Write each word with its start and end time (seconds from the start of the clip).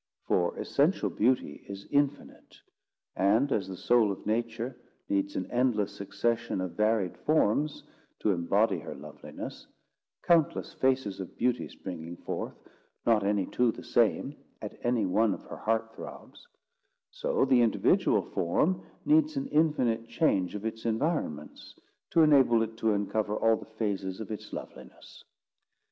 For 0.25 0.57
essential 0.57 1.11
beauty 1.11 1.63
is 1.69 1.85
infinite; 1.91 2.59
and, 3.15 3.51
as 3.51 3.67
the 3.67 3.77
soul 3.77 4.11
of 4.11 4.25
Nature 4.25 4.75
needs 5.07 5.35
an 5.35 5.45
endless 5.51 5.95
succession 5.95 6.59
of 6.59 6.71
varied 6.71 7.15
forms 7.19 7.83
to 8.21 8.31
embody 8.31 8.79
her 8.79 8.95
loveliness, 8.95 9.67
countless 10.23 10.73
faces 10.73 11.19
of 11.19 11.37
beauty 11.37 11.67
springing 11.69 12.17
forth, 12.17 12.57
not 13.05 13.23
any 13.23 13.45
two 13.45 13.71
the 13.71 13.83
same, 13.83 14.35
at 14.59 14.75
any 14.83 15.05
one 15.05 15.35
of 15.35 15.43
her 15.43 15.57
heart 15.57 15.93
throbs; 15.93 16.47
so 17.11 17.45
the 17.45 17.61
individual 17.61 18.23
form 18.23 18.83
needs 19.05 19.37
an 19.37 19.45
infinite 19.49 20.07
change 20.07 20.55
of 20.55 20.65
its 20.65 20.83
environments, 20.83 21.75
to 22.09 22.23
enable 22.23 22.63
it 22.63 22.75
to 22.77 22.91
uncover 22.93 23.35
all 23.35 23.55
the 23.55 23.69
phases 23.77 24.19
of 24.19 24.31
its 24.31 24.51
loveliness. 24.51 25.23